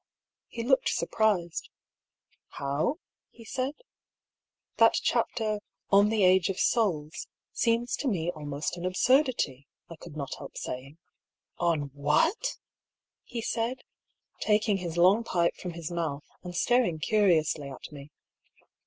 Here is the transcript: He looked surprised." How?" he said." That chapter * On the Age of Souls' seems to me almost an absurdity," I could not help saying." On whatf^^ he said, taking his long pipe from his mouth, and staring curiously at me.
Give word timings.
He 0.47 0.63
looked 0.63 0.89
surprised." 0.89 1.69
How?" 2.59 2.95
he 3.39 3.45
said." 3.45 3.75
That 4.79 4.95
chapter 4.95 5.59
* 5.75 5.89
On 5.91 6.09
the 6.09 6.23
Age 6.23 6.49
of 6.49 6.59
Souls' 6.59 7.27
seems 7.63 7.95
to 7.97 8.07
me 8.07 8.31
almost 8.31 8.77
an 8.77 8.83
absurdity," 8.87 9.67
I 9.91 9.97
could 9.97 10.17
not 10.17 10.33
help 10.39 10.57
saying." 10.57 10.97
On 11.59 11.89
whatf^^ 11.91 12.57
he 13.25 13.43
said, 13.43 13.83
taking 14.39 14.77
his 14.77 14.97
long 14.97 15.23
pipe 15.23 15.55
from 15.57 15.73
his 15.73 15.91
mouth, 15.91 16.23
and 16.41 16.55
staring 16.55 16.97
curiously 16.97 17.69
at 17.69 17.91
me. 17.91 18.09